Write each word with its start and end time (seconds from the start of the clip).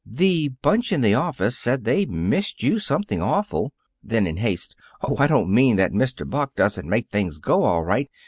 "The 0.03 0.47
bunch 0.63 0.91
in 0.91 1.01
the 1.01 1.13
office 1.13 1.55
said 1.55 1.83
they 1.85 2.07
missed 2.07 2.63
you 2.63 2.79
something 2.79 3.21
awful." 3.21 3.71
Then, 4.03 4.25
in 4.25 4.37
haste: 4.37 4.75
"Oh, 5.03 5.15
I 5.17 5.27
don't 5.27 5.53
mean 5.53 5.75
that 5.75 5.91
Mr. 5.93 6.27
Buck 6.27 6.55
don't 6.55 6.85
make 6.85 7.09
things 7.11 7.37
go 7.37 7.61
all 7.61 7.83
right. 7.83 8.09